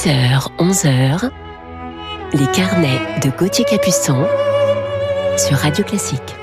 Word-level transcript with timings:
10h, 0.00 0.48
11h, 0.58 1.30
les 2.32 2.46
carnets 2.52 3.20
de 3.22 3.28
Gauthier 3.36 3.66
Capuçon 3.66 4.26
sur 5.36 5.58
Radio 5.58 5.84
Classique. 5.84 6.36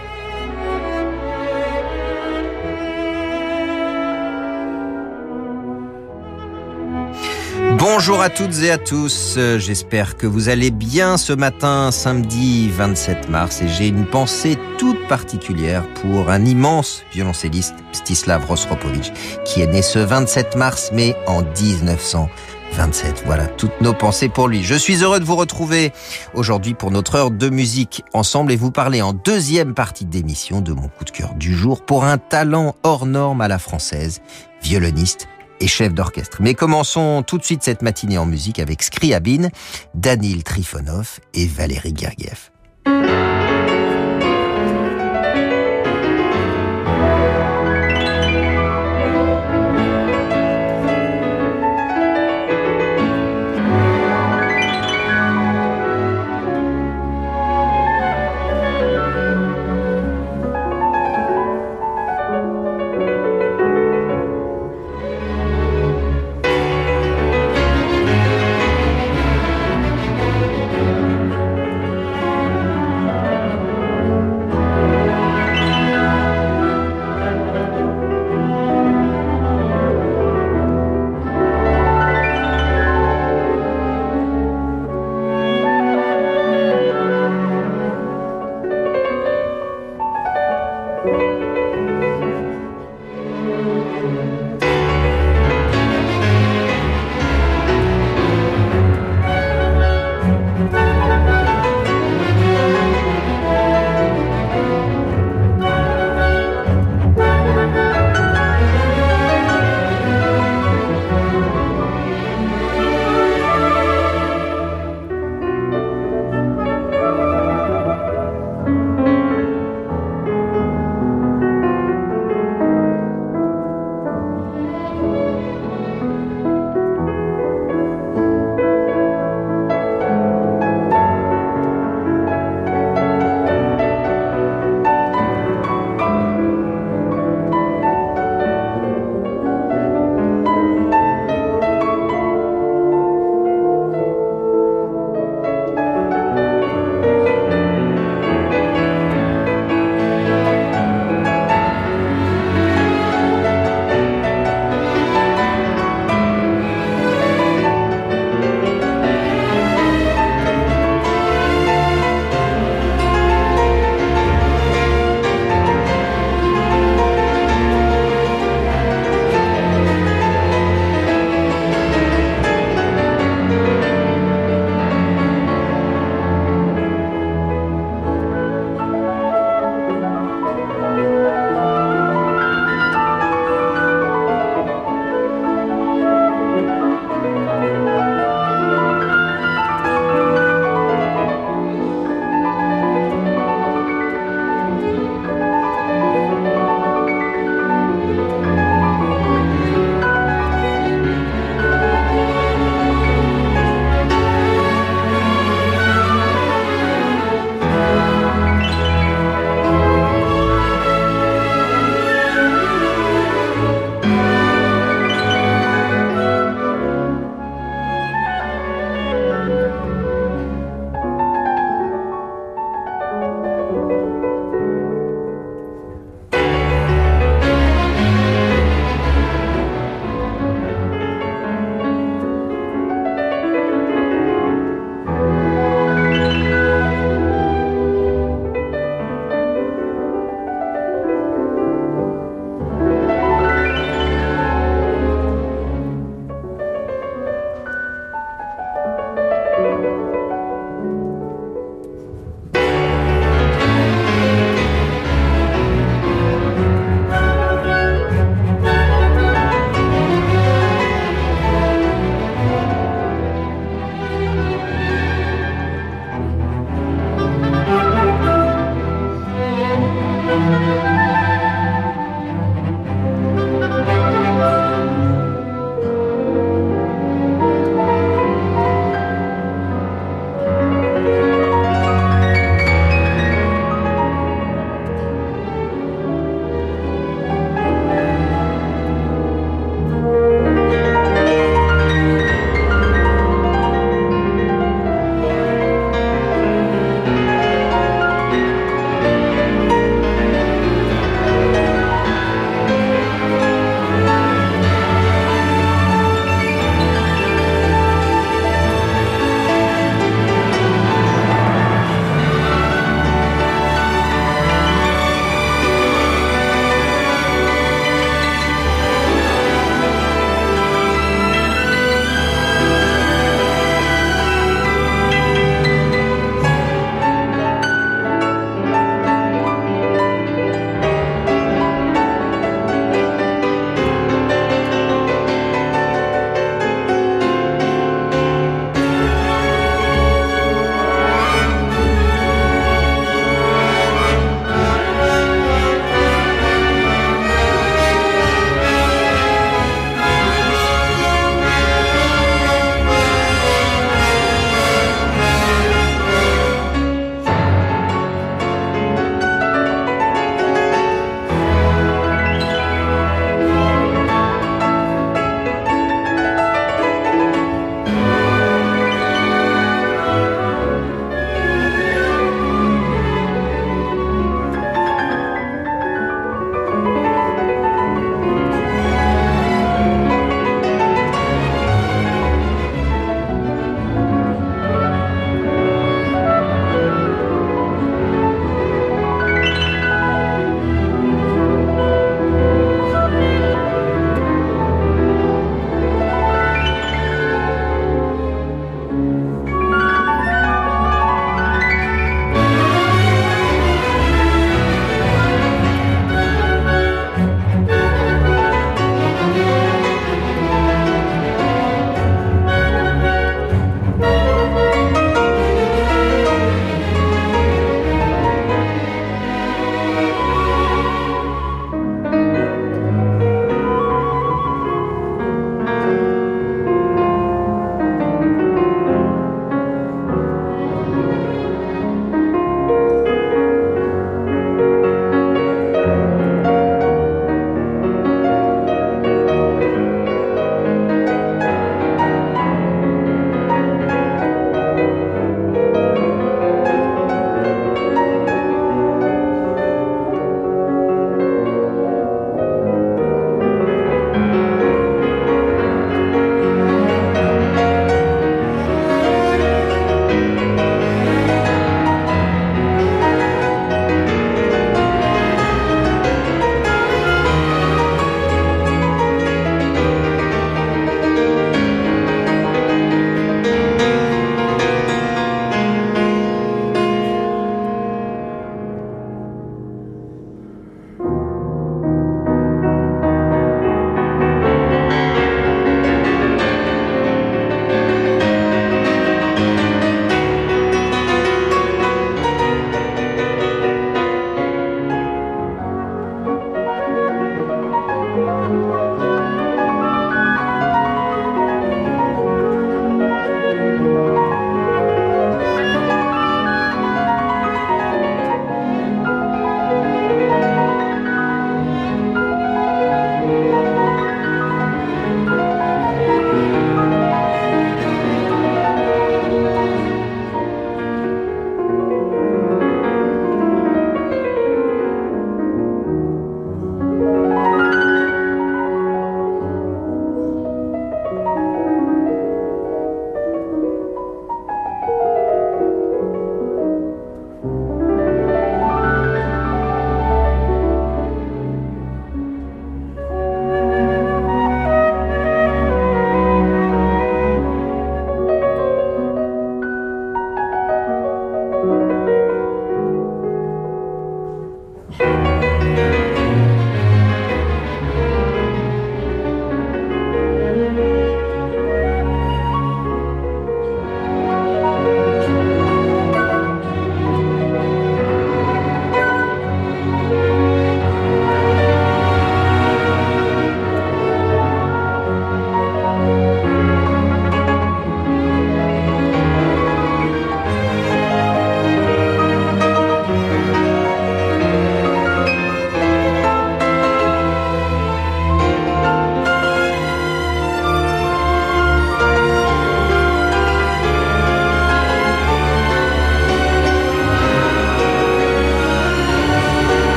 Bonjour 7.80 8.22
à 8.22 8.30
toutes 8.30 8.62
et 8.62 8.70
à 8.70 8.78
tous, 8.78 9.40
j'espère 9.58 10.18
que 10.18 10.28
vous 10.28 10.50
allez 10.50 10.70
bien 10.70 11.18
ce 11.18 11.34
matin, 11.34 11.90
samedi 11.92 12.70
27 12.70 13.28
mars, 13.30 13.64
et 13.64 13.68
j'ai 13.68 13.88
une 13.88 14.06
pensée 14.06 14.60
toute 14.78 15.08
particulière 15.08 15.84
pour 16.02 16.30
un 16.30 16.46
immense 16.46 17.04
violoncelliste, 17.12 17.74
Stislav 17.92 18.46
Rostropovich, 18.46 19.12
qui 19.46 19.62
est 19.62 19.68
né 19.68 19.82
ce 19.82 19.98
27 19.98 20.56
mars, 20.56 20.92
mais 20.94 21.16
en 21.26 21.42
1927. 22.72 23.24
Voilà, 23.26 23.48
toutes 23.48 23.82
nos 23.82 23.94
pensées 23.94 24.30
pour 24.30 24.48
lui. 24.48 24.64
Je 24.64 24.76
suis 24.76 25.04
heureux 25.04 25.20
de 25.20 25.26
vous 25.26 25.36
retrouver 25.36 25.92
aujourd'hui 26.34 26.74
pour 26.74 26.92
notre 26.92 27.16
heure 27.16 27.32
de 27.32 27.50
musique 27.50 28.04
ensemble 28.14 28.52
et 28.52 28.56
vous 28.56 28.72
parler 28.72 29.02
en 29.02 29.14
deuxième 29.14 29.74
partie 29.74 30.06
d'émission 30.06 30.62
de 30.62 30.74
mon 30.74 30.88
coup 30.88 31.04
de 31.04 31.12
cœur 31.12 31.34
du 31.36 31.56
jour 31.56 31.84
pour 31.84 32.06
un 32.06 32.18
talent 32.18 32.76
hors 32.84 33.06
norme 33.06 33.42
à 33.42 33.48
la 33.48 33.60
française, 33.60 34.22
violoniste, 34.62 35.28
et 35.60 35.68
chef 35.68 35.94
d'orchestre. 35.94 36.38
Mais 36.40 36.54
commençons 36.54 37.24
tout 37.26 37.38
de 37.38 37.44
suite 37.44 37.64
cette 37.64 37.82
matinée 37.82 38.18
en 38.18 38.26
musique 38.26 38.60
avec 38.60 38.84
Scriabine, 38.84 39.50
Danil 39.96 40.44
Trifonov 40.44 41.20
et 41.34 41.48
Valérie 41.48 41.96
Gergiev. 41.96 42.52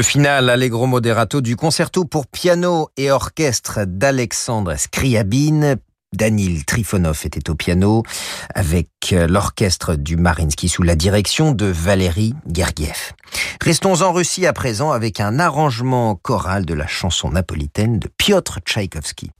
Le 0.00 0.04
final 0.04 0.48
allegro 0.48 0.86
moderato 0.86 1.42
du 1.42 1.56
concerto 1.56 2.06
pour 2.06 2.26
piano 2.26 2.88
et 2.96 3.10
orchestre 3.10 3.80
d'Alexandre 3.86 4.78
Scriabine. 4.78 5.76
Danil 6.14 6.64
Trifonov 6.64 7.20
était 7.26 7.50
au 7.50 7.54
piano 7.54 8.02
avec 8.54 8.88
l'orchestre 9.10 9.96
du 9.96 10.16
Marinsky 10.16 10.70
sous 10.70 10.82
la 10.82 10.96
direction 10.96 11.52
de 11.52 11.66
Valérie 11.66 12.34
Gergiev. 12.50 13.12
Restons 13.60 14.00
en 14.00 14.14
Russie 14.14 14.46
à 14.46 14.54
présent 14.54 14.90
avec 14.90 15.20
un 15.20 15.38
arrangement 15.38 16.14
choral 16.14 16.64
de 16.64 16.72
la 16.72 16.86
chanson 16.86 17.28
napolitaine 17.28 17.98
de 17.98 18.08
Piotr 18.08 18.60
Tchaïkovski. 18.64 19.32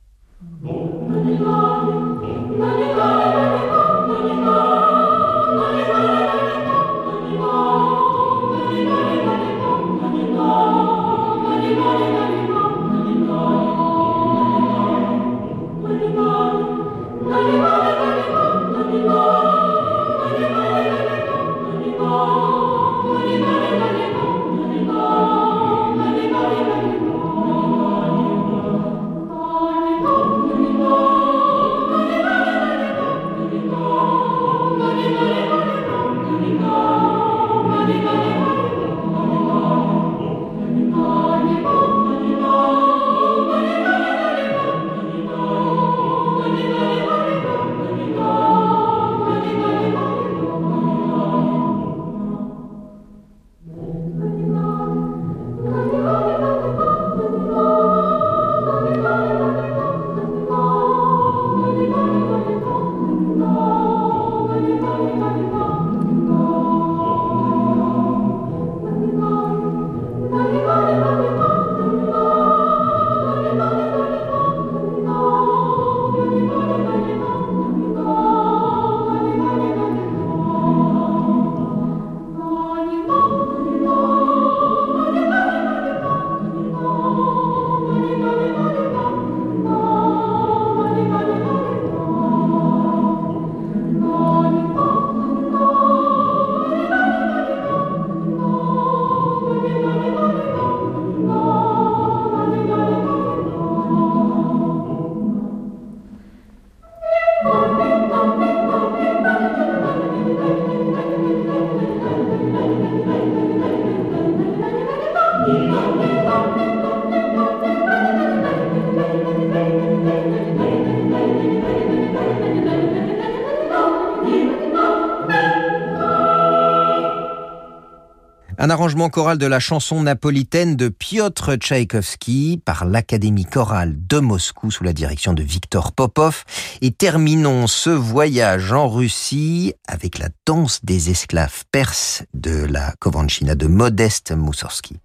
Un 128.70 128.74
arrangement 128.74 129.10
choral 129.10 129.36
de 129.36 129.46
la 129.46 129.58
chanson 129.58 130.00
napolitaine 130.00 130.76
de 130.76 130.86
Piotr 130.86 131.56
Tchaïkovski 131.56 132.62
par 132.64 132.84
l'Académie 132.84 133.44
chorale 133.44 133.96
de 133.96 134.20
Moscou 134.20 134.70
sous 134.70 134.84
la 134.84 134.92
direction 134.92 135.32
de 135.32 135.42
Viktor 135.42 135.90
Popov. 135.90 136.44
Et 136.80 136.92
terminons 136.92 137.66
ce 137.66 137.90
voyage 137.90 138.72
en 138.72 138.88
Russie 138.88 139.74
avec 139.88 140.20
la 140.20 140.28
danse 140.46 140.84
des 140.84 141.10
esclaves 141.10 141.64
perses 141.72 142.22
de 142.32 142.64
la 142.64 142.94
Kovanchina 143.00 143.56
de 143.56 143.66
Modeste 143.66 144.30
Moussorski. 144.30 145.00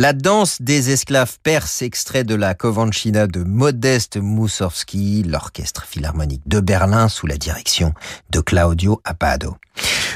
La 0.00 0.12
danse 0.12 0.62
des 0.62 0.90
esclaves 0.90 1.38
perses, 1.42 1.82
extrait 1.82 2.22
de 2.22 2.36
la 2.36 2.54
Covanchina 2.54 3.26
de 3.26 3.42
Modeste 3.42 4.16
Moussorski, 4.16 5.24
l'orchestre 5.24 5.86
philharmonique 5.86 6.46
de 6.46 6.60
Berlin 6.60 7.08
sous 7.08 7.26
la 7.26 7.36
direction 7.36 7.92
de 8.30 8.38
Claudio 8.38 9.00
Apado. 9.02 9.56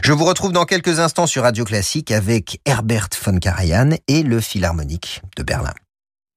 Je 0.05 0.13
vous 0.13 0.25
retrouve 0.25 0.53
dans 0.53 0.67
quelques 0.67 1.01
instants 1.01 1.27
sur 1.27 1.43
Radio 1.43 1.65
Classique 1.65 2.13
avec 2.13 2.61
Herbert 2.65 3.09
von 3.25 3.39
Karajan 3.39 3.97
et 4.07 4.23
le 4.23 4.41
Philharmonique 4.41 5.21
de 5.37 5.43
Berlin. 5.43 5.75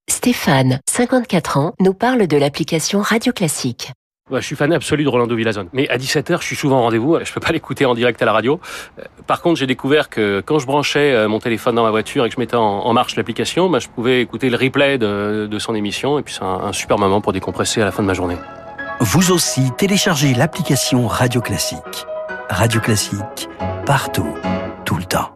Stéphane, 0.09 0.79
54 0.89 1.57
ans, 1.57 1.73
nous 1.79 1.93
parle 1.93 2.25
de 2.25 2.37
l'application 2.37 3.01
Radio 3.01 3.31
Classique. 3.31 3.91
Je 4.31 4.39
suis 4.39 4.55
fan 4.55 4.73
absolu 4.73 5.03
de 5.03 5.09
Rolando 5.09 5.35
Villazone. 5.35 5.67
Mais 5.71 5.87
à 5.89 5.97
17h, 5.97 6.41
je 6.41 6.45
suis 6.45 6.55
souvent 6.55 6.79
en 6.79 6.81
rendez-vous. 6.83 7.19
Je 7.23 7.31
peux 7.31 7.39
pas 7.39 7.51
l'écouter 7.51 7.85
en 7.85 7.93
direct 7.93 8.19
à 8.21 8.25
la 8.25 8.33
radio. 8.33 8.59
Euh, 8.97 9.03
par 9.27 9.41
contre, 9.41 9.59
j'ai 9.59 9.67
découvert 9.67 10.09
que 10.09 10.41
quand 10.43 10.57
je 10.57 10.65
branchais 10.65 11.13
euh, 11.13 11.27
mon 11.27 11.39
téléphone 11.39 11.75
dans 11.75 11.83
ma 11.83 11.91
voiture 11.91 12.25
et 12.25 12.29
que 12.29 12.35
je 12.35 12.39
mettais 12.39 12.55
en 12.55 12.91
marche 12.93 13.15
l'application, 13.15 13.69
bah, 13.69 13.77
je 13.79 13.87
pouvais 13.87 14.21
écouter 14.21 14.49
le 14.49 14.57
replay 14.57 14.97
de, 14.97 15.47
de 15.49 15.59
son 15.59 15.75
émission. 15.75 16.17
Et 16.17 16.23
puis, 16.23 16.33
c'est 16.33 16.43
un, 16.43 16.47
un 16.65 16.73
super 16.73 16.97
moment 16.97 17.21
pour 17.21 17.33
décompresser 17.33 17.81
à 17.81 17.85
la 17.85 17.91
fin 17.91 18.01
de 18.01 18.07
ma 18.07 18.15
journée. 18.15 18.37
Vous 18.99 19.31
aussi, 19.31 19.71
téléchargez 19.77 20.33
l'application 20.33 21.05
Radio 21.07 21.41
Classique. 21.41 22.07
Radio 22.49 22.81
Classique, 22.81 23.47
partout, 23.85 24.33
tout 24.85 24.95
le 24.95 25.03
temps. 25.03 25.35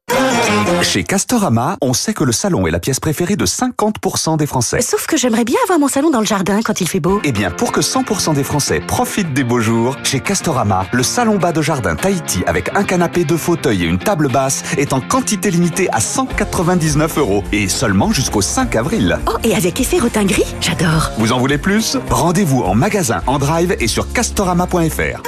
Chez 0.81 1.03
Castorama, 1.03 1.77
on 1.81 1.93
sait 1.93 2.13
que 2.13 2.23
le 2.23 2.31
salon 2.31 2.67
est 2.67 2.71
la 2.71 2.79
pièce 2.79 2.99
préférée 2.99 3.35
de 3.35 3.45
50% 3.45 4.37
des 4.37 4.45
Français. 4.45 4.81
Sauf 4.81 5.05
que 5.05 5.15
j'aimerais 5.15 5.45
bien 5.45 5.57
avoir 5.63 5.79
mon 5.79 5.87
salon 5.87 6.09
dans 6.09 6.19
le 6.19 6.25
jardin 6.25 6.59
quand 6.63 6.81
il 6.81 6.87
fait 6.87 6.99
beau. 6.99 7.21
Eh 7.23 7.31
bien, 7.31 7.51
pour 7.51 7.71
que 7.71 7.81
100% 7.81 8.33
des 8.33 8.43
Français 8.43 8.81
profitent 8.81 9.33
des 9.33 9.43
beaux 9.43 9.59
jours, 9.59 9.95
chez 10.03 10.19
Castorama, 10.19 10.85
le 10.91 11.03
salon 11.03 11.37
bas 11.37 11.51
de 11.51 11.61
jardin 11.61 11.95
Tahiti 11.95 12.43
avec 12.45 12.75
un 12.75 12.83
canapé, 12.83 13.23
deux 13.23 13.37
fauteuils 13.37 13.83
et 13.83 13.87
une 13.87 13.99
table 13.99 14.27
basse 14.27 14.63
est 14.77 14.91
en 14.93 15.01
quantité 15.01 15.51
limitée 15.51 15.87
à 15.91 16.01
199 16.01 17.17
euros 17.19 17.43
et 17.53 17.69
seulement 17.69 18.11
jusqu'au 18.11 18.41
5 18.41 18.75
avril. 18.75 19.19
Oh, 19.27 19.37
et 19.43 19.55
avec 19.55 19.79
effet 19.79 19.99
rotin 19.99 20.25
gris 20.25 20.55
J'adore. 20.59 21.11
Vous 21.17 21.31
en 21.31 21.39
voulez 21.39 21.57
plus? 21.57 21.97
Rendez-vous 22.09 22.63
en 22.63 22.75
magasin, 22.75 23.21
en 23.27 23.39
drive 23.39 23.75
et 23.79 23.87
sur 23.87 24.11
castorama.fr. 24.11 25.21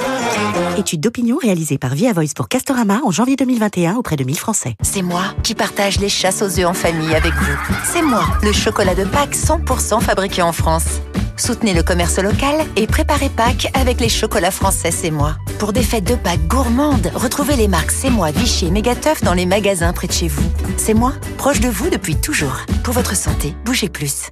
Étude 0.76 1.00
d'opinion 1.00 1.36
réalisée 1.36 1.78
par 1.78 1.94
Via 1.94 2.12
Voice 2.12 2.34
pour 2.34 2.48
Castorama 2.48 3.00
en 3.04 3.10
janvier 3.10 3.36
2021 3.36 3.94
auprès 3.94 4.16
de 4.16 4.24
1000 4.24 4.36
Français. 4.36 4.74
C'est 4.82 5.02
moi 5.02 5.22
qui 5.44 5.54
partage 5.54 6.00
les 6.00 6.08
chasses 6.08 6.42
aux 6.42 6.58
œufs 6.58 6.66
en 6.66 6.74
famille 6.74 7.14
avec 7.14 7.32
vous. 7.32 7.56
C'est 7.84 8.02
moi, 8.02 8.24
le 8.42 8.52
chocolat 8.52 8.94
de 8.94 9.04
Pâques 9.04 9.36
100% 9.36 10.00
fabriqué 10.00 10.42
en 10.42 10.52
France. 10.52 11.00
Soutenez 11.36 11.74
le 11.74 11.82
commerce 11.82 12.18
local 12.18 12.66
et 12.76 12.86
préparez 12.86 13.28
Pâques 13.28 13.70
avec 13.74 14.00
les 14.00 14.08
chocolats 14.08 14.50
français 14.50 14.90
C'est 14.90 15.10
moi. 15.10 15.36
Pour 15.58 15.72
des 15.72 15.82
fêtes 15.82 16.04
de 16.04 16.16
Pâques 16.16 16.46
gourmandes, 16.48 17.10
retrouvez 17.14 17.56
les 17.56 17.68
marques 17.68 17.92
C'est 17.92 18.10
moi, 18.10 18.30
Vichy 18.32 18.66
et 18.66 18.70
Mégateuf 18.70 19.22
dans 19.22 19.34
les 19.34 19.46
magasins 19.46 19.92
près 19.92 20.08
de 20.08 20.12
chez 20.12 20.28
vous. 20.28 20.48
C'est 20.76 20.94
moi, 20.94 21.12
proche 21.38 21.60
de 21.60 21.68
vous 21.68 21.88
depuis 21.88 22.16
toujours. 22.16 22.56
Pour 22.82 22.94
votre 22.94 23.14
santé, 23.16 23.54
bougez 23.64 23.88
plus. 23.88 24.30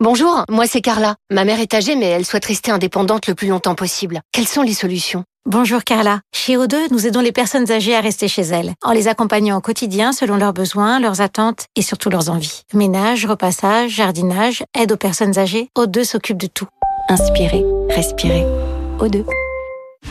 Bonjour, 0.00 0.44
moi 0.50 0.66
c'est 0.66 0.80
Carla. 0.80 1.14
Ma 1.30 1.44
mère 1.44 1.60
est 1.60 1.72
âgée 1.72 1.94
mais 1.94 2.06
elle 2.06 2.26
souhaite 2.26 2.46
rester 2.46 2.72
indépendante 2.72 3.28
le 3.28 3.34
plus 3.34 3.48
longtemps 3.48 3.76
possible. 3.76 4.20
Quelles 4.32 4.48
sont 4.48 4.62
les 4.62 4.74
solutions? 4.74 5.24
Bonjour 5.46 5.84
Carla. 5.84 6.20
Chez 6.32 6.56
O2, 6.56 6.74
nous 6.90 7.06
aidons 7.06 7.20
les 7.20 7.30
personnes 7.30 7.70
âgées 7.70 7.94
à 7.94 8.00
rester 8.00 8.28
chez 8.28 8.40
elles, 8.44 8.72
en 8.82 8.92
les 8.92 9.08
accompagnant 9.08 9.58
au 9.58 9.60
quotidien 9.60 10.12
selon 10.12 10.38
leurs 10.38 10.54
besoins, 10.54 10.98
leurs 10.98 11.20
attentes 11.20 11.66
et 11.76 11.82
surtout 11.82 12.08
leurs 12.08 12.30
envies. 12.30 12.62
Ménage, 12.72 13.26
repassage, 13.26 13.90
jardinage, 13.90 14.64
aide 14.74 14.92
aux 14.92 14.96
personnes 14.96 15.38
âgées, 15.38 15.68
O2 15.76 16.04
s'occupe 16.04 16.38
de 16.38 16.46
tout. 16.46 16.66
Inspirez, 17.10 17.62
respirez. 17.90 18.46
O2. 18.98 19.26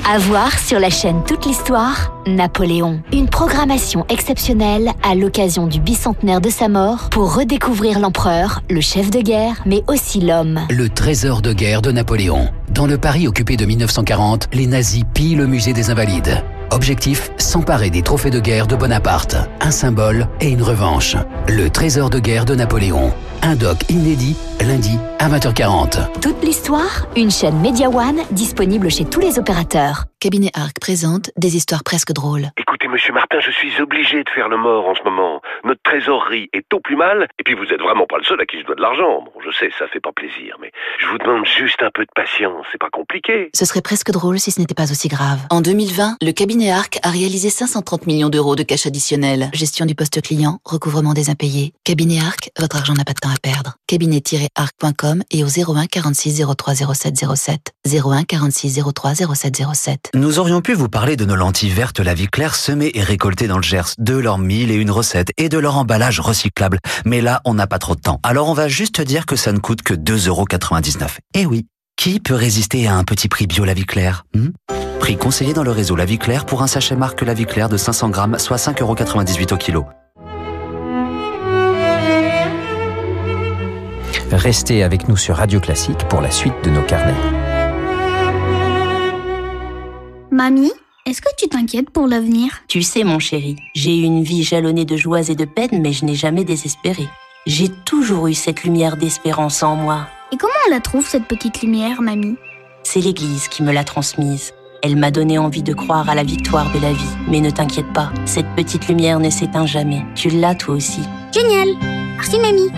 À 0.06 0.18
voir 0.18 0.60
sur 0.60 0.80
la 0.82 0.90
chaîne 0.90 1.24
Toute 1.26 1.46
l'Histoire, 1.46 2.14
Napoléon. 2.28 3.02
Une 3.14 3.30
programmation 3.30 4.06
exceptionnelle 4.10 4.92
à 5.02 5.16
l'occasion 5.16 5.66
du 5.66 5.80
bicentenaire 5.80 6.42
de 6.42 6.50
sa 6.50 6.68
mort 6.68 7.10
pour 7.10 7.34
redécouvrir 7.36 8.00
l'empereur, 8.00 8.62
le 8.70 8.82
chef 8.82 9.10
de 9.12 9.22
guerre, 9.22 9.62
mais 9.66 9.82
aussi 9.88 10.20
l'homme. 10.20 10.60
Le 10.70 10.90
trésor 10.90 11.42
de 11.42 11.54
guerre 11.54 11.82
de 11.82 11.92
Napoléon. 11.92 12.50
Dans 12.70 12.86
le 12.86 12.98
Paris 12.98 13.30
occupé 13.30 13.56
de 13.56 13.66
1940, 13.66 14.50
les 14.52 14.68
nazis 14.68 15.04
pillent 15.14 15.36
le 15.36 15.48
musée 15.48 15.74
des 15.74 15.90
Invalides. 15.90 16.44
Objectif, 16.74 17.30
s'emparer 17.38 17.92
des 17.92 18.02
trophées 18.02 18.32
de 18.32 18.40
guerre 18.40 18.66
de 18.66 18.76
Bonaparte. 18.76 19.36
Un 19.62 19.70
symbole 19.70 20.28
et 20.42 20.50
une 20.50 20.64
revanche. 20.64 21.16
Le 21.48 21.70
trésor 21.70 22.10
de 22.10 22.18
guerre 22.18 22.46
de 22.46 22.56
Napoléon. 22.56 23.14
Un 23.44 23.56
doc 23.56 23.78
inédit, 23.90 24.36
lundi 24.60 24.98
à 25.20 25.30
20h40. 25.30 26.20
Toute 26.20 26.42
l'histoire, 26.44 27.06
une 27.16 27.30
chaîne 27.30 27.60
Media 27.60 27.90
One 27.90 28.22
disponible 28.32 28.90
chez 28.90 29.06
tous 29.06 29.20
les 29.20 29.38
opérateurs. 29.38 30.06
Cabinet 30.20 30.52
Arc 30.54 30.80
présente 30.80 31.30
des 31.36 31.58
histoires 31.58 31.84
presque 31.84 32.14
drôles. 32.14 32.48
Écoutez, 32.58 32.88
monsieur 32.88 33.14
Martin, 33.14 33.42
je 33.42 33.52
suis 33.52 33.82
obligé 33.82 34.24
de 34.24 34.30
faire 34.30 34.48
le 34.48 34.56
mort 34.56 34.88
en 34.88 34.96
ce 34.96 35.04
moment. 35.04 35.42
Notre 35.66 35.82
trésorerie 35.84 36.50
est 36.54 36.74
au 36.74 36.80
plus 36.80 36.96
mal, 36.96 37.28
et 37.38 37.44
puis 37.44 37.56
vous 37.56 37.66
êtes 37.74 37.82
vraiment 37.82 38.06
pas 38.08 38.18
le 38.18 38.24
seul 38.24 38.40
à 38.40 38.46
qui 38.46 38.62
je 38.62 38.66
dois 38.66 38.76
de 38.76 38.82
l'argent. 38.82 39.22
Bon, 39.22 39.34
je 39.46 39.52
sais, 39.52 39.70
ça 39.78 39.88
fait 39.88 40.00
pas 40.00 40.14
plaisir, 40.14 40.56
mais 40.62 40.72
je 41.00 41.08
vous 41.08 41.18
demande 41.18 41.46
juste 41.46 41.84
un 41.84 41.92
peu 41.94 42.04
de 42.04 42.12
patience, 42.16 42.66
c'est 42.72 42.80
pas 42.80 42.90
compliqué. 42.90 43.50
Ce 43.54 43.66
serait 43.66 43.82
presque 43.82 44.12
drôle 44.12 44.40
si 44.40 44.52
ce 44.52 44.62
n'était 44.62 44.74
pas 44.74 44.90
aussi 44.90 45.10
grave. 45.10 45.40
En 45.50 45.60
2020, 45.60 46.16
le 46.22 46.32
cabinet 46.32 46.63
Arc 46.72 47.00
a 47.04 47.10
réalisé 47.10 47.50
530 47.50 48.08
millions 48.08 48.30
d'euros 48.30 48.56
de 48.56 48.64
cash 48.64 48.86
additionnel. 48.86 49.50
Gestion 49.54 49.86
du 49.86 49.96
poste 49.96 50.22
client, 50.22 50.60
recouvrement 50.64 51.14
des 51.14 51.30
impayés. 51.30 51.74
Cabinet 51.84 52.20
Arc, 52.20 52.52
votre 52.60 52.76
argent 52.76 52.94
n'a 52.94 53.06
pas 53.06 53.14
de 53.14 53.20
temps 53.20 53.30
à 53.30 53.38
perdre. 53.42 53.76
Cabinet-arc.com 53.88 55.24
et 55.32 55.44
au 55.44 55.48
01 55.48 55.88
46 55.88 56.44
03 56.56 56.76
07 56.76 57.26
07. 57.36 57.72
01 57.88 58.24
46 58.24 58.82
03 58.94 59.16
07 59.16 59.62
07. 59.74 60.10
Nous 60.14 60.40
aurions 60.40 60.62
pu 60.62 60.74
vous 60.74 60.90
parler 60.90 61.16
de 61.16 61.26
nos 61.26 61.36
lentilles 61.36 61.70
vertes 61.70 62.00
La 62.00 62.14
Vie 62.14 62.28
Claire 62.28 62.56
semées 62.56 62.92
et 62.94 63.04
récoltées 63.04 63.48
dans 63.48 63.58
le 63.58 63.64
Gers, 63.64 63.96
de 63.98 64.16
leurs 64.16 64.38
mille 64.38 64.72
et 64.72 64.76
une 64.76 64.92
recettes 64.92 65.32
et 65.38 65.50
de 65.50 65.58
leur 65.58 65.78
emballage 65.78 66.20
recyclable. 66.20 66.80
Mais 67.06 67.22
là, 67.22 67.42
on 67.46 67.54
n'a 67.54 67.68
pas 67.68 67.80
trop 67.80 67.96
de 67.96 68.02
temps. 68.02 68.20
Alors 68.24 68.50
on 68.50 68.54
va 68.54 68.68
juste 68.68 69.02
dire 69.02 69.26
que 69.26 69.36
ça 69.36 69.52
ne 69.52 69.60
coûte 69.60 69.82
que 69.82 69.94
2,99€. 69.94 71.18
Eh 71.34 71.46
oui, 71.46 71.66
qui 71.96 72.20
peut 72.20 72.36
résister 72.36 72.88
à 72.88 72.96
un 72.96 73.04
petit 73.04 73.28
prix 73.28 73.48
bio 73.48 73.66
La 73.66 73.74
Vie 73.74 73.86
Claire 73.86 74.26
hmm? 74.34 74.50
Prix 75.04 75.18
conseillé 75.18 75.52
dans 75.52 75.64
le 75.64 75.72
réseau 75.72 75.98
La 75.98 76.06
Vie 76.06 76.18
Claire 76.18 76.46
pour 76.46 76.64
un 76.64 76.68
sachet 76.68 76.96
marque 76.96 77.24
La 77.24 77.34
Vie 77.34 77.46
Claire 77.46 77.68
de 77.68 77.76
500 77.76 78.08
grammes, 78.08 78.40
soit 78.40 78.56
5,98€ 78.56 79.54
au 79.54 79.58
kilo. 79.58 79.86
Restez 84.32 84.82
avec 84.82 85.10
nous 85.10 85.18
sur 85.18 85.36
Radio 85.36 85.60
Classique 85.60 86.08
pour 86.08 86.22
la 86.22 86.32
suite 86.32 86.54
de 86.64 86.70
nos 86.70 86.84
carnets. 86.84 87.20
Mamie, 90.32 90.72
est-ce 91.06 91.22
que 91.22 91.36
tu 91.38 91.50
t'inquiètes 91.50 91.90
pour 91.90 92.08
l'avenir? 92.08 92.62
Tu 92.70 92.82
sais, 92.82 93.04
mon 93.04 93.20
chéri, 93.20 93.58
j'ai 93.76 93.98
eu 93.98 94.04
une 94.04 94.24
vie 94.24 94.44
jalonnée 94.44 94.86
de 94.86 94.96
joies 94.96 95.30
et 95.30 95.36
de 95.36 95.44
peines, 95.44 95.82
mais 95.82 95.92
je 95.92 96.06
n'ai 96.06 96.16
jamais 96.16 96.46
désespéré. 96.46 97.10
J'ai 97.46 97.68
toujours 97.68 98.30
eu 98.30 98.34
cette 98.34 98.64
lumière 98.64 98.96
d'espérance 98.96 99.64
en 99.64 99.76
moi. 99.76 100.08
Et 100.32 100.38
comment 100.38 100.54
on 100.66 100.72
la 100.72 100.80
trouve, 100.80 101.06
cette 101.06 101.26
petite 101.26 101.62
lumière, 101.62 102.02
mamie? 102.02 102.38
C'est 102.84 103.02
l'Église 103.02 103.50
qui 103.50 103.64
me 103.64 103.74
l'a 103.74 103.84
transmise. 103.84 104.54
Elle 104.86 104.98
m'a 104.98 105.12
donné 105.12 105.38
envie 105.38 105.64
de 105.64 105.74
croire 105.74 106.10
à 106.10 106.16
la 106.16 106.24
victoire 106.24 106.70
de 106.74 106.80
la 106.80 106.92
vie. 106.92 107.16
Mais 107.30 107.40
ne 107.40 107.50
t'inquiète 107.50 107.94
pas, 107.94 108.12
cette 108.26 108.54
petite 108.54 108.90
lumière 108.90 109.22
ne 109.22 109.30
s'éteint 109.30 109.66
jamais. 109.66 110.04
Tu 110.14 110.30
l'as 110.30 110.56
toi 110.56 110.76
aussi. 110.76 111.00
Génial 111.34 111.70
Merci, 112.16 112.38
mamie 112.38 112.70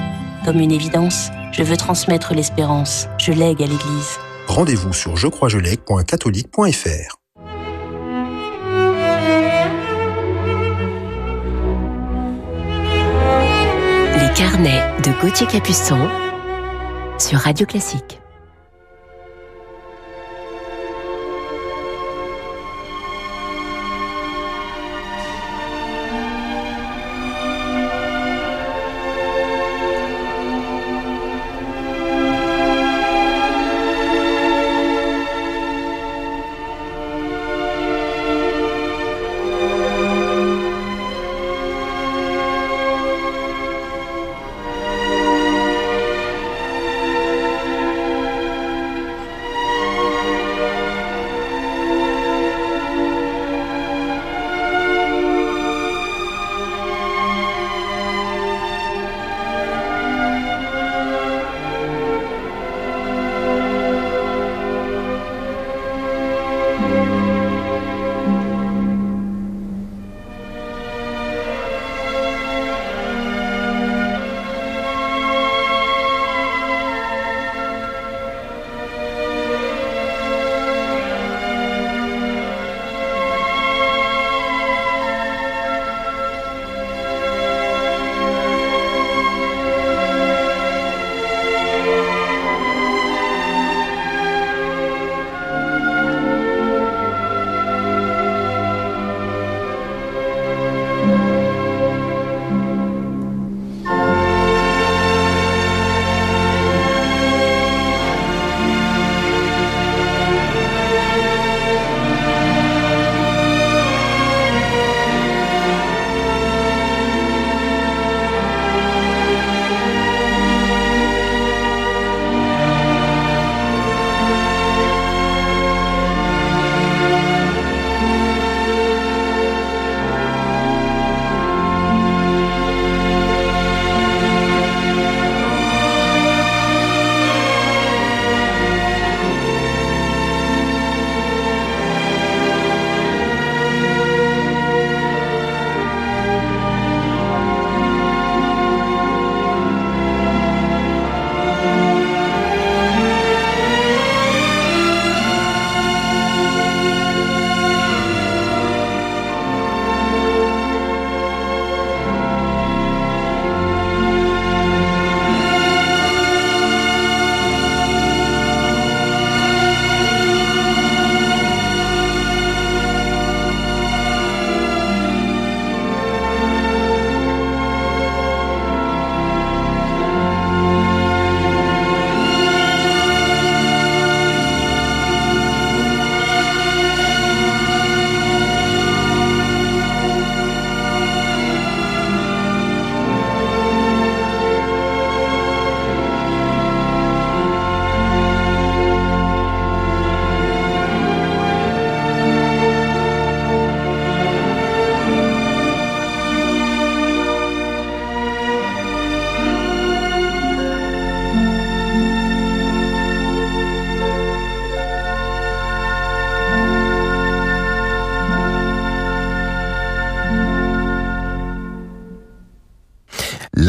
Comme 0.46 0.60
une 0.60 0.72
évidence, 0.72 1.30
je 1.52 1.64
veux 1.64 1.78
transmettre 1.78 2.36
l'espérance. 2.36 3.08
Je 3.18 3.32
lègue 3.32 3.64
à 3.64 3.66
l'Église. 3.66 4.20
Rendez-vous 4.48 4.94
sur 4.94 5.18
jecroisjelègue.catholique.fr 5.18 7.18
Les 14.14 14.32
carnets 14.36 14.84
de 15.04 15.12
Gauthier 15.22 15.48
Capuçon 15.48 15.98
sur 17.18 17.40
Radio 17.40 17.66
Classique. 17.66 18.20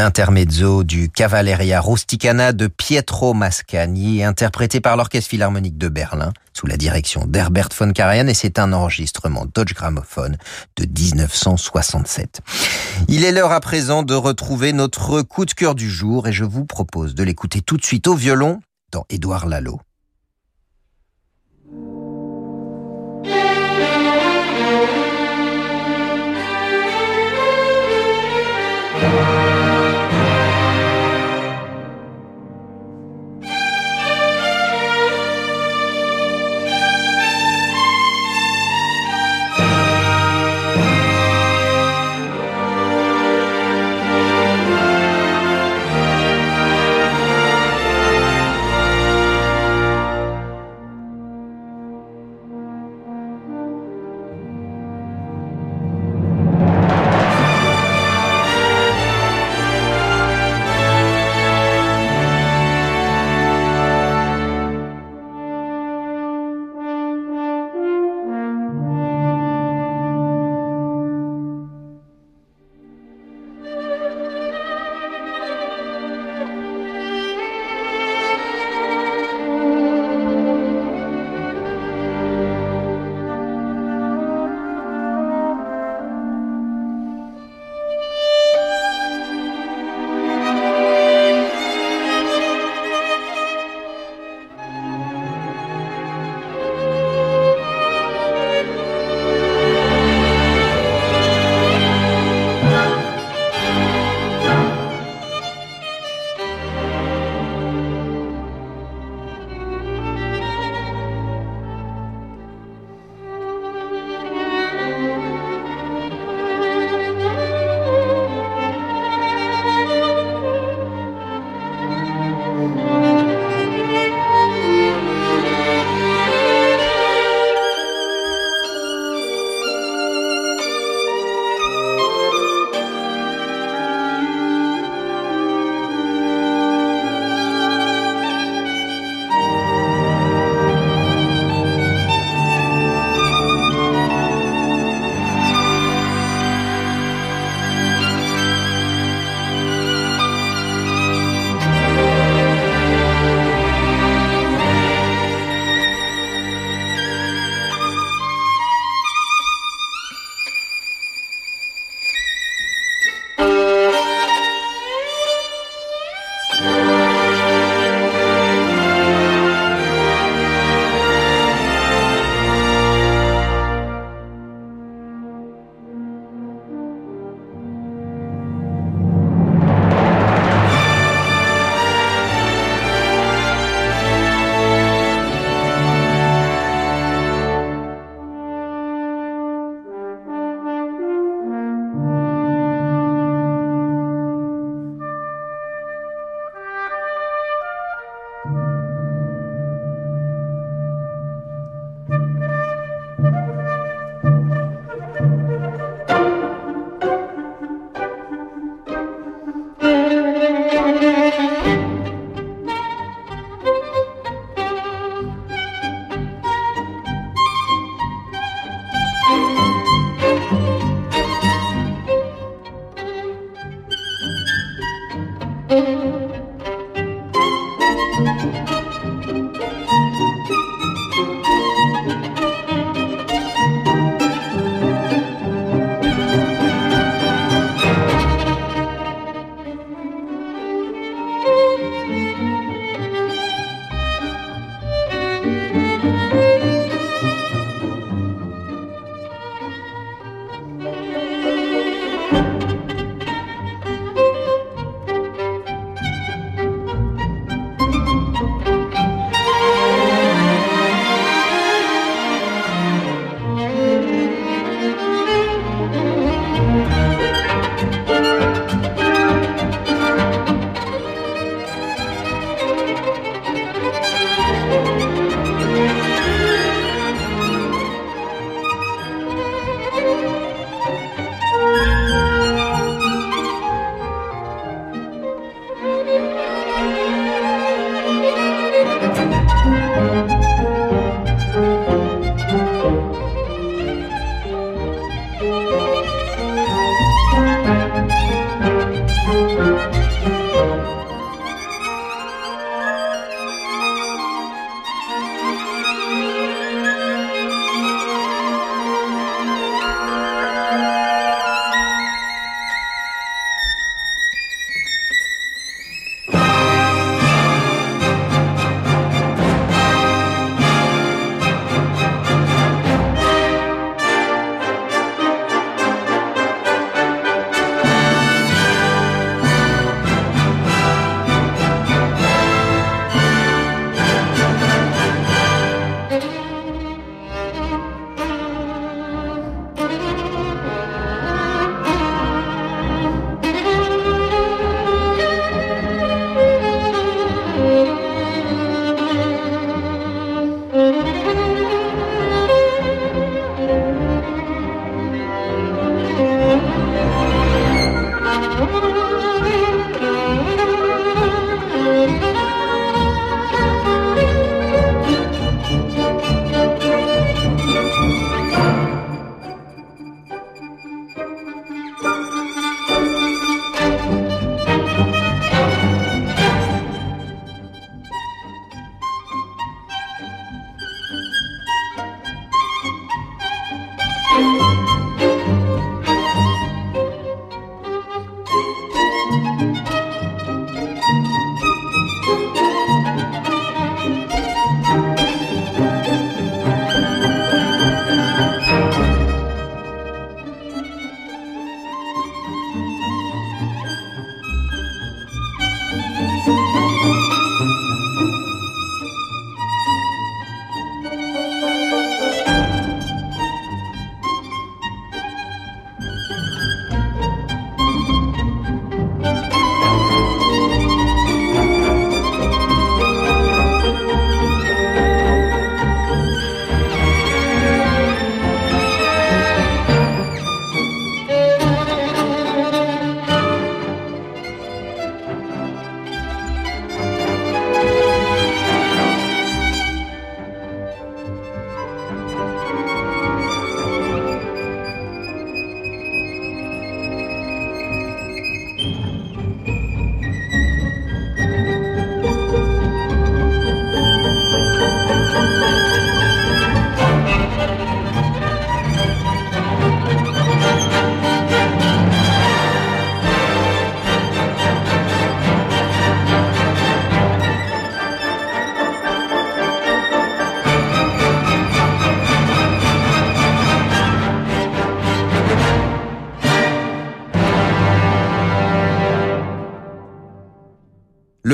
L'intermezzo 0.06 0.84
du 0.84 1.10
Cavalleria 1.10 1.80
Rusticana 1.80 2.52
de 2.52 2.68
Pietro 2.68 3.34
Mascagni, 3.34 4.22
interprété 4.22 4.80
par 4.80 4.96
l'Orchestre 4.96 5.28
Philharmonique 5.30 5.78
de 5.78 5.88
Berlin, 5.88 6.32
sous 6.52 6.68
la 6.68 6.76
direction 6.76 7.26
d'Herbert 7.26 7.70
von 7.76 7.90
Karajan, 7.90 8.28
et 8.28 8.34
c'est 8.34 8.60
un 8.60 8.72
enregistrement 8.72 9.46
Dodge 9.52 9.74
Gramophone 9.74 10.36
de 10.76 10.86
1967. 10.86 12.40
Il 13.08 13.24
est 13.24 13.32
l'heure 13.32 13.50
à 13.50 13.58
présent 13.58 14.04
de 14.04 14.14
retrouver 14.14 14.72
notre 14.72 15.22
coup 15.22 15.44
de 15.44 15.52
cœur 15.52 15.74
du 15.74 15.90
jour, 15.90 16.28
et 16.28 16.32
je 16.32 16.44
vous 16.44 16.66
propose 16.66 17.16
de 17.16 17.24
l'écouter 17.24 17.60
tout 17.60 17.76
de 17.76 17.84
suite 17.84 18.06
au 18.06 18.14
violon 18.14 18.60
dans 18.92 19.06
Édouard 19.10 19.46
Lalo. 19.46 19.80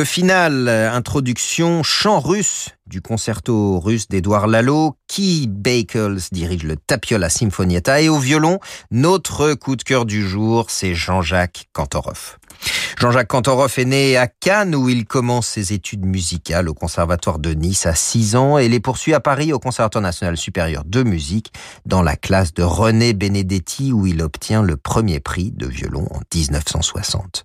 Le 0.02 0.06
final, 0.06 0.68
introduction, 0.68 1.84
chant 1.84 2.18
russe 2.18 2.70
du 2.88 3.00
concerto 3.00 3.78
russe 3.78 4.08
d'Edouard 4.08 4.48
Lalo, 4.48 4.96
Key 5.06 5.46
Bakels 5.46 6.22
dirige 6.32 6.64
le 6.64 6.74
Tapiola 6.74 7.30
Sinfonietta 7.30 8.02
et 8.02 8.08
au 8.08 8.18
violon, 8.18 8.58
notre 8.90 9.54
coup 9.54 9.76
de 9.76 9.84
cœur 9.84 10.04
du 10.04 10.26
jour, 10.26 10.70
c'est 10.70 10.96
Jean-Jacques 10.96 11.68
Kantorov. 11.72 12.38
Jean-Jacques 12.98 13.28
Kantorov 13.28 13.72
est 13.78 13.84
né 13.84 14.16
à 14.16 14.28
Cannes 14.28 14.76
où 14.76 14.88
il 14.88 15.06
commence 15.06 15.48
ses 15.48 15.72
études 15.72 16.04
musicales 16.04 16.68
au 16.68 16.74
Conservatoire 16.74 17.38
de 17.38 17.52
Nice 17.52 17.86
à 17.86 17.94
6 17.94 18.36
ans 18.36 18.58
et 18.58 18.68
les 18.68 18.78
poursuit 18.80 19.12
à 19.14 19.20
Paris 19.20 19.52
au 19.52 19.58
Conservatoire 19.58 20.02
national 20.02 20.36
supérieur 20.36 20.84
de 20.86 21.02
musique 21.02 21.52
dans 21.84 22.02
la 22.02 22.14
classe 22.14 22.54
de 22.54 22.62
René 22.62 23.12
Benedetti 23.12 23.92
où 23.92 24.06
il 24.06 24.22
obtient 24.22 24.62
le 24.62 24.76
premier 24.76 25.18
prix 25.18 25.50
de 25.50 25.66
violon 25.66 26.06
en 26.12 26.20
1960. 26.32 27.44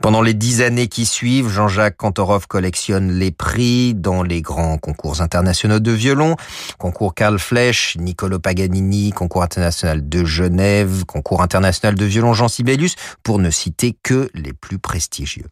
Pendant 0.00 0.22
les 0.22 0.34
dix 0.34 0.62
années 0.62 0.88
qui 0.88 1.06
suivent, 1.06 1.48
Jean-Jacques 1.48 1.96
Kantorov 1.96 2.46
collectionne 2.46 3.12
les 3.12 3.30
prix 3.30 3.94
dans 3.94 4.22
les 4.22 4.42
grands 4.42 4.78
concours 4.78 5.20
internationaux 5.20 5.80
de 5.80 5.90
violon, 5.90 6.36
concours 6.78 7.14
Karl 7.14 7.38
Flech, 7.38 7.96
Niccolo 7.98 8.38
Paganini, 8.38 9.12
concours 9.12 9.42
international 9.42 10.08
de 10.08 10.24
Genève, 10.24 11.04
concours 11.04 11.42
international 11.42 11.94
de 11.94 12.04
violon 12.04 12.32
Jean 12.32 12.48
Sibelius, 12.48 12.96
pour 13.22 13.38
ne 13.38 13.50
citer 13.50 13.96
que 14.02 14.30
plus 14.52 14.78
prestigieux. 14.78 15.48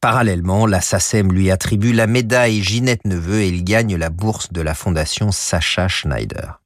Parallèlement, 0.00 0.66
la 0.66 0.80
SACEM 0.80 1.32
lui 1.32 1.50
attribue 1.50 1.92
la 1.92 2.06
médaille 2.06 2.62
Ginette 2.62 3.04
Neveu 3.04 3.40
et 3.40 3.48
il 3.48 3.64
gagne 3.64 3.96
la 3.96 4.10
bourse 4.10 4.52
de 4.52 4.60
la 4.60 4.74
fondation 4.74 5.32
Sacha 5.32 5.88
Schneider. 5.88 6.60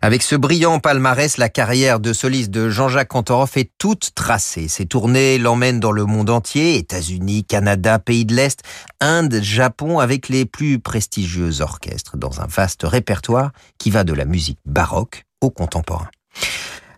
Avec 0.00 0.22
ce 0.22 0.34
brillant 0.34 0.80
palmarès, 0.80 1.36
la 1.36 1.48
carrière 1.48 2.00
de 2.00 2.12
soliste 2.12 2.50
de 2.50 2.68
Jean-Jacques 2.68 3.08
Cantorov 3.08 3.52
est 3.54 3.70
toute 3.78 4.10
tracée. 4.14 4.66
Ses 4.66 4.86
tournées 4.86 5.38
l'emmènent 5.38 5.78
dans 5.78 5.92
le 5.92 6.04
monde 6.04 6.30
entier, 6.30 6.76
États-Unis, 6.76 7.44
Canada, 7.44 7.98
pays 8.00 8.24
de 8.24 8.34
l'Est, 8.34 8.62
Inde, 9.00 9.40
Japon, 9.42 10.00
avec 10.00 10.28
les 10.28 10.44
plus 10.44 10.80
prestigieux 10.80 11.60
orchestres, 11.60 12.16
dans 12.16 12.40
un 12.40 12.46
vaste 12.46 12.82
répertoire 12.82 13.52
qui 13.78 13.90
va 13.90 14.02
de 14.02 14.12
la 14.12 14.24
musique 14.24 14.58
baroque 14.66 15.24
au 15.40 15.50
contemporain. 15.50 16.08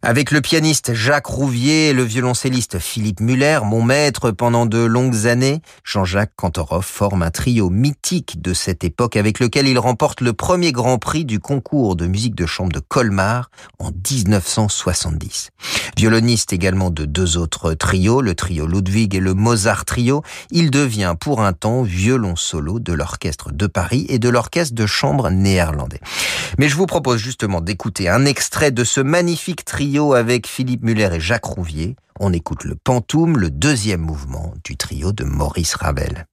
Avec 0.07 0.33
le 0.33 0.43
pianiste 0.43 0.93
Jacques 0.93 1.29
Rouvier 1.29 1.89
et 1.89 1.93
le 1.95 2.03
violoncelliste 2.03 2.79
Philippe 2.79 3.21
Muller, 3.21 3.61
mon 3.65 3.83
maître 3.83 4.33
pendant 4.33 4.67
de 4.67 4.77
longues 4.77 5.27
années, 5.27 5.63
Jean-Jacques 5.83 6.35
Kantorov 6.37 6.85
forme 6.85 7.23
un 7.23 7.31
trio 7.31 7.71
mythique 7.71 8.43
de 8.43 8.53
cette 8.53 8.85
époque 8.85 9.17
avec 9.17 9.41
lequel 9.41 9.67
il 9.67 9.79
remporte 9.79 10.21
le 10.21 10.35
premier 10.35 10.73
grand 10.73 10.99
prix 10.99 11.25
du 11.25 11.41
concours 11.41 11.97
de 11.97 12.07
musique 12.07 12.35
de 12.35 12.45
chambre 12.45 12.71
de 12.71 12.81
Colmar 12.81 13.51
en 13.79 13.93
1970. 13.93 15.49
Violoniste 15.97 16.53
également 16.53 16.91
de 16.91 17.07
deux 17.07 17.39
autres 17.39 17.73
trios, 17.73 18.21
le 18.21 18.35
trio 18.35 18.67
Ludwig 18.67 19.15
et 19.15 19.21
le 19.21 19.33
Mozart 19.33 19.87
Trio, 19.87 20.23
il 20.51 20.71
devient 20.71 21.15
pour 21.19 21.41
un 21.41 21.55
temps 21.55 21.83
violon 21.83 22.37
solo 22.37 22.79
de 22.79 22.93
l'orchestre 22.93 23.53
de 23.53 23.67
Paris 23.67 24.05
et 24.11 24.19
de 24.19 24.29
l'orchestre 24.29 24.75
de 24.75 24.85
chambre 24.85 25.31
néerlandais. 25.31 26.01
Mais 26.59 26.69
je 26.69 26.77
vous 26.77 26.87
propose 26.87 27.21
justement 27.21 27.63
d'écouter 27.63 28.11
un 28.11 28.27
extrait 28.27 28.71
de 28.71 28.85
ce 28.85 29.01
magnifique 29.01 29.65
trio 29.65 29.94
avec 30.03 30.47
Philippe 30.49 30.83
Muller 30.83 31.11
et 31.13 31.21
Jacques 31.21 31.45
Rouvier. 31.45 31.95
On 32.19 32.33
écoute 32.33 32.65
le 32.65 32.75
Pantoum, 32.75 33.39
le 33.39 33.51
deuxième 33.51 34.01
mouvement 34.01 34.53
du 34.65 34.77
trio 34.77 35.13
de 35.13 35.25
Maurice 35.25 35.75
Ravel. 35.77 36.27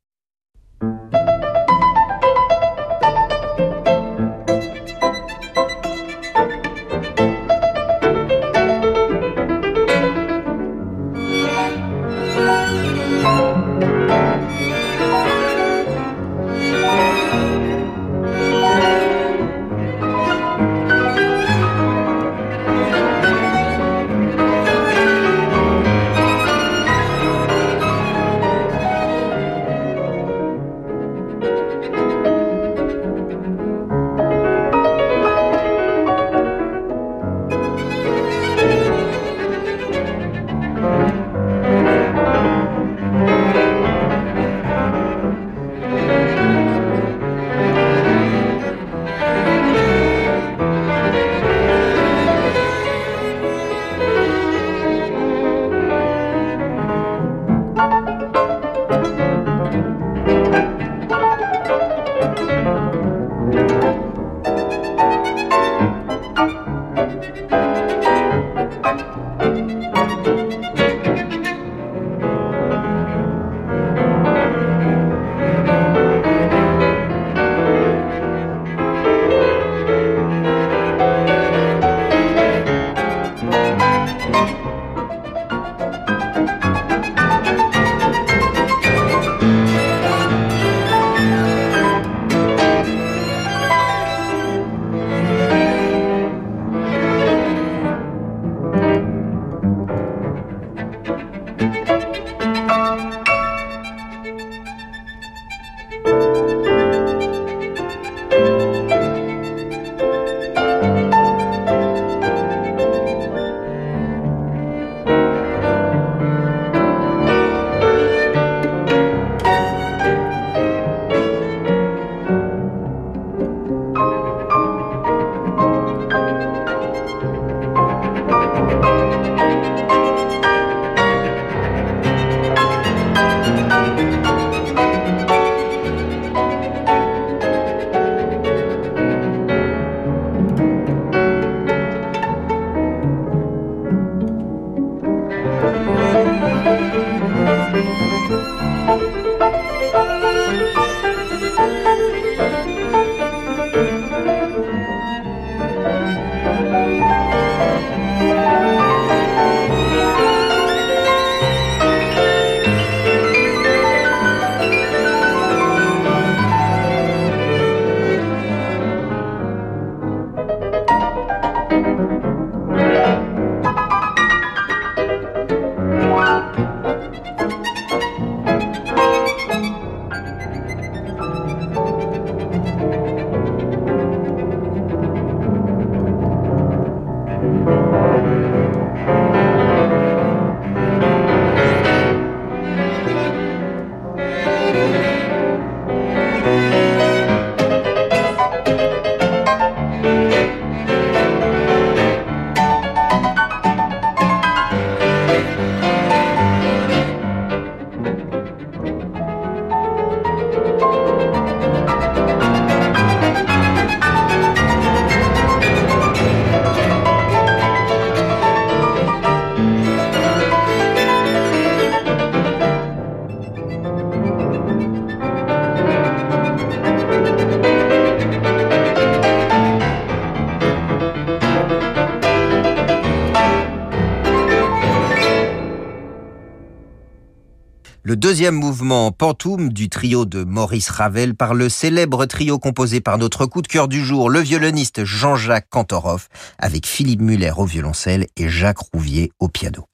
Deuxième 238.22 238.54
mouvement, 238.54 239.12
Pantoum, 239.12 239.74
du 239.74 239.90
trio 239.90 240.26
de 240.26 240.44
Maurice 240.44 240.92
Ravel, 240.92 241.34
par 241.34 241.56
le 241.56 241.70
célèbre 241.70 242.28
trio 242.28 242.60
composé 242.60 243.02
par 243.02 243.18
notre 243.18 243.48
coup 243.48 243.64
de 243.64 243.68
cœur 243.68 243.88
du 243.88 244.06
jour, 244.06 244.30
le 244.30 244.40
violoniste 244.40 245.04
Jean-Jacques 245.04 245.72
Cantoroff, 245.72 246.30
avec 246.60 246.86
Philippe 246.86 247.22
Muller 247.22 247.54
au 247.58 247.66
violoncelle 247.66 248.28
et 248.38 248.48
Jacques 248.48 248.78
Rouvier 248.94 249.32
au 249.40 249.48
piano. 249.48 249.88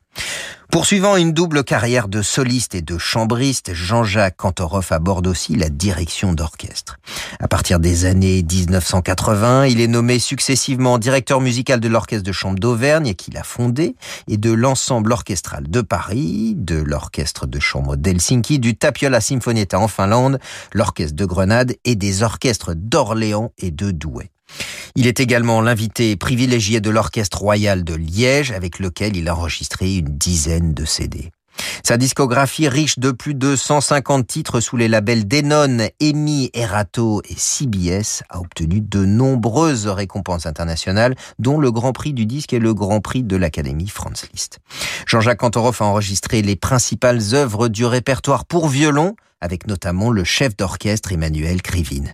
Poursuivant 0.77 1.15
une 1.17 1.31
double 1.31 1.63
carrière 1.63 2.07
de 2.07 2.21
soliste 2.21 2.75
et 2.75 2.83
de 2.83 2.99
chambriste, 2.99 3.73
Jean-Jacques 3.73 4.37
Cantoroff 4.37 4.91
aborde 4.91 5.25
aussi 5.25 5.55
la 5.55 5.69
direction 5.69 6.33
d'orchestre. 6.33 6.99
À 7.39 7.47
partir 7.47 7.79
des 7.79 8.05
années 8.05 8.43
1980, 8.43 9.65
il 9.65 9.81
est 9.81 9.87
nommé 9.87 10.19
successivement 10.19 10.99
directeur 10.99 11.41
musical 11.41 11.79
de 11.79 11.87
l'orchestre 11.87 12.23
de 12.23 12.31
chambre 12.31 12.59
d'Auvergne 12.59 13.15
qu'il 13.15 13.37
a 13.37 13.43
fondé 13.43 13.95
et 14.27 14.37
de 14.37 14.51
l'ensemble 14.51 15.13
orchestral 15.13 15.67
de 15.67 15.81
Paris, 15.81 16.53
de 16.55 16.75
l'orchestre 16.75 17.47
de 17.47 17.59
chambre 17.59 17.95
d'Helsinki, 17.95 18.59
du 18.59 18.75
Tapiola 18.75 19.19
Sinfonietta 19.19 19.79
en 19.79 19.87
Finlande, 19.87 20.37
l'orchestre 20.73 21.15
de 21.15 21.25
Grenade 21.25 21.73
et 21.85 21.95
des 21.95 22.21
orchestres 22.21 22.75
d'Orléans 22.75 23.51
et 23.57 23.71
de 23.71 23.89
Douai. 23.89 24.29
Il 24.95 25.07
est 25.07 25.19
également 25.19 25.61
l'invité 25.61 26.15
privilégié 26.15 26.81
de 26.81 26.89
l'Orchestre 26.89 27.39
Royal 27.39 27.83
de 27.83 27.93
Liège, 27.93 28.51
avec 28.51 28.79
lequel 28.79 29.15
il 29.15 29.29
a 29.29 29.35
enregistré 29.35 29.97
une 29.97 30.17
dizaine 30.17 30.73
de 30.73 30.85
CD. 30.85 31.31
Sa 31.83 31.97
discographie 31.97 32.67
riche 32.67 32.99
de 32.99 33.11
plus 33.11 33.33
de 33.33 33.55
150 33.55 34.25
titres 34.27 34.59
sous 34.59 34.77
les 34.77 34.87
labels 34.87 35.27
Denon, 35.27 35.87
EMI, 35.99 36.49
Erato 36.53 37.21
et 37.29 37.35
CBS 37.35 38.23
a 38.29 38.39
obtenu 38.39 38.81
de 38.81 39.05
nombreuses 39.05 39.87
récompenses 39.87 40.45
internationales, 40.45 41.15
dont 41.39 41.59
le 41.59 41.71
Grand 41.71 41.93
Prix 41.93 42.13
du 42.13 42.25
disque 42.25 42.53
et 42.53 42.59
le 42.59 42.73
Grand 42.73 43.01
Prix 43.01 43.23
de 43.23 43.35
l'Académie 43.35 43.87
Franz 43.87 44.27
Liszt. 44.33 44.59
Jean-Jacques 45.05 45.39
Cantoroff 45.39 45.81
a 45.81 45.85
enregistré 45.85 46.41
les 46.41 46.55
principales 46.55 47.33
œuvres 47.33 47.67
du 47.67 47.85
répertoire 47.85 48.45
pour 48.45 48.67
violon, 48.67 49.15
avec 49.41 49.67
notamment 49.67 50.11
le 50.11 50.23
chef 50.23 50.55
d'orchestre 50.57 51.11
Emmanuel 51.11 51.61
Krivine. 51.61 52.13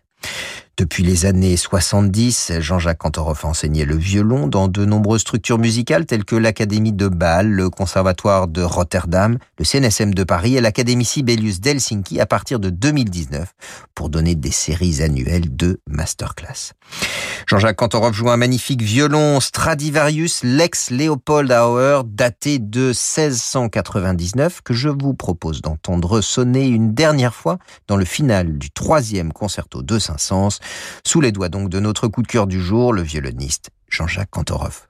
Depuis 0.76 1.04
les 1.04 1.28
années 1.28 1.56
70, 1.56 2.54
Jean-Jacques 2.58 2.98
Cantoroff 2.98 3.46
a 3.46 3.48
enseigné 3.48 3.86
le 3.86 3.96
violon 3.96 4.48
dans 4.48 4.68
de 4.68 4.86
nombreuses 4.86 5.22
structures 5.22 5.60
musicales 5.60 6.08
telles 6.08 6.26
que 6.26 6.36
l'Académie 6.36 6.94
de 6.94 7.08
Bâle, 7.08 7.48
le 7.48 7.70
Conservatoire 7.70 8.48
de 8.48 8.64
Rotterdam, 8.64 9.38
le 9.60 9.66
CNSM 9.66 10.16
de 10.16 10.24
Paris 10.24 10.56
et 10.56 10.62
l'Académie 10.62 11.06
Sibelius 11.06 11.60
d'Helsinki 11.60 12.20
à 12.20 12.26
partir 12.26 12.60
de 12.60 12.72
2019 12.72 13.54
pour 13.94 14.10
donner 14.10 14.34
des 14.34 14.50
séries 14.50 15.04
annuelles 15.04 15.56
de 15.56 15.80
masterclass. 15.88 16.74
Jean-Jacques 17.46 17.76
Cantoroff 17.76 18.16
joue 18.16 18.32
un 18.32 18.38
magnifique 18.38 18.82
violon 18.82 19.40
Stradivarius 19.42 20.44
Lex 20.44 20.90
Leopold 20.90 21.52
Auer 21.52 22.02
daté 22.04 22.58
de 22.58 22.88
1699 22.88 24.62
que 24.64 24.74
je 24.74 24.90
vous 24.90 25.14
propose 25.14 25.62
d'entendre 25.62 26.22
sonner 26.22 26.66
une 26.66 26.96
dernière 26.96 27.36
fois 27.36 27.60
dans 27.88 27.98
le 27.98 28.06
final 28.06 28.58
du 28.58 28.72
troisième 28.72 29.34
concerto 29.34 29.84
de 29.84 30.00
Saint-Saëns 30.00 30.63
sous 31.06 31.22
les 31.22 31.32
doigts 31.32 31.50
donc 31.50 31.70
de 31.70 31.80
notre 31.80 32.08
coup 32.08 32.22
de 32.22 32.28
cœur 32.28 32.48
du 32.48 32.62
jour, 32.62 32.94
le 32.94 33.02
violoniste 33.02 33.70
Jean-Jacques 33.90 34.32
Cantoroff. 34.32 34.88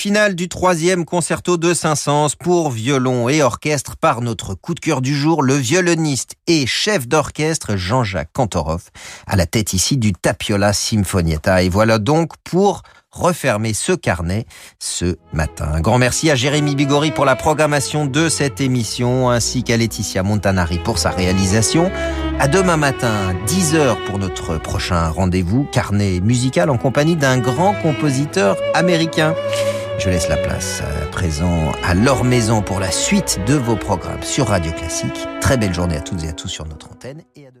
Le 0.00 0.02
final 0.02 0.34
du 0.34 0.48
troisième 0.48 1.04
concerto 1.04 1.58
de 1.58 1.74
Saint-Saëns 1.74 2.34
pour 2.38 2.70
violon 2.70 3.28
et 3.28 3.42
orchestre 3.42 3.98
par 3.98 4.22
notre 4.22 4.54
coup 4.54 4.72
de 4.72 4.80
cœur 4.80 5.02
du 5.02 5.14
jour, 5.14 5.42
le 5.42 5.52
violoniste 5.52 6.36
et 6.46 6.66
chef 6.66 7.06
d'orchestre 7.06 7.76
Jean-Jacques 7.76 8.32
Kantorov, 8.32 8.84
à 9.26 9.36
la 9.36 9.44
tête 9.44 9.74
ici 9.74 9.98
du 9.98 10.14
Tapiola 10.14 10.72
Sinfonietta. 10.72 11.62
Et 11.62 11.68
voilà 11.68 11.98
donc 11.98 12.32
pour 12.44 12.80
refermer 13.10 13.74
ce 13.74 13.92
carnet 13.92 14.46
ce 14.78 15.16
matin. 15.34 15.68
Un 15.74 15.82
grand 15.82 15.98
merci 15.98 16.30
à 16.30 16.34
Jérémy 16.34 16.76
Bigori 16.76 17.10
pour 17.10 17.26
la 17.26 17.36
programmation 17.36 18.06
de 18.06 18.30
cette 18.30 18.62
émission, 18.62 19.28
ainsi 19.28 19.64
qu'à 19.64 19.76
Laetitia 19.76 20.22
Montanari 20.22 20.78
pour 20.78 20.96
sa 20.96 21.10
réalisation. 21.10 21.92
À 22.38 22.48
demain 22.48 22.78
matin, 22.78 23.34
10h 23.46 24.02
pour 24.06 24.18
notre 24.18 24.56
prochain 24.56 25.10
rendez-vous, 25.10 25.64
carnet 25.64 26.20
musical 26.20 26.70
en 26.70 26.78
compagnie 26.78 27.16
d'un 27.16 27.36
grand 27.36 27.74
compositeur 27.74 28.56
américain. 28.72 29.34
Je 30.00 30.08
laisse 30.08 30.30
la 30.30 30.38
place 30.38 30.80
à 30.80 31.06
présent 31.08 31.72
à 31.84 31.92
leur 31.92 32.24
maison 32.24 32.62
pour 32.62 32.80
la 32.80 32.90
suite 32.90 33.38
de 33.46 33.52
vos 33.52 33.76
programmes 33.76 34.22
sur 34.22 34.46
Radio 34.46 34.72
Classique. 34.72 35.28
Très 35.42 35.58
belle 35.58 35.74
journée 35.74 35.96
à 35.96 36.00
toutes 36.00 36.24
et 36.24 36.28
à 36.28 36.32
tous 36.32 36.48
sur 36.48 36.64
notre 36.66 36.90
antenne 36.90 37.22
et 37.36 37.46
à 37.46 37.50
demain. 37.50 37.59